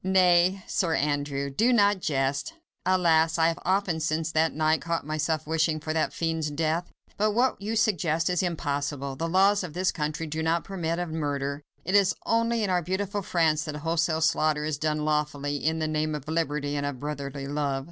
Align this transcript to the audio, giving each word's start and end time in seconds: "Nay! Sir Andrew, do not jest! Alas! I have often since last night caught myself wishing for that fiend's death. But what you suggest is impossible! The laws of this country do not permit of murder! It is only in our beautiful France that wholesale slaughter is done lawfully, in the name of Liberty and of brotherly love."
"Nay! 0.03 0.63
Sir 0.65 0.95
Andrew, 0.95 1.51
do 1.51 1.71
not 1.71 1.99
jest! 1.99 2.55
Alas! 2.87 3.37
I 3.37 3.49
have 3.49 3.59
often 3.63 3.99
since 3.99 4.33
last 4.33 4.53
night 4.53 4.81
caught 4.81 5.05
myself 5.05 5.45
wishing 5.45 5.79
for 5.79 5.93
that 5.93 6.11
fiend's 6.11 6.49
death. 6.49 6.91
But 7.17 7.33
what 7.33 7.61
you 7.61 7.75
suggest 7.75 8.27
is 8.27 8.41
impossible! 8.41 9.15
The 9.15 9.29
laws 9.29 9.63
of 9.63 9.73
this 9.73 9.91
country 9.91 10.25
do 10.25 10.41
not 10.41 10.63
permit 10.63 10.97
of 10.97 11.09
murder! 11.11 11.61
It 11.85 11.93
is 11.93 12.15
only 12.25 12.63
in 12.63 12.69
our 12.71 12.81
beautiful 12.81 13.21
France 13.21 13.63
that 13.65 13.75
wholesale 13.75 14.21
slaughter 14.21 14.65
is 14.65 14.79
done 14.79 15.05
lawfully, 15.05 15.57
in 15.57 15.77
the 15.77 15.87
name 15.87 16.15
of 16.15 16.27
Liberty 16.27 16.75
and 16.75 16.83
of 16.83 16.99
brotherly 16.99 17.45
love." 17.45 17.79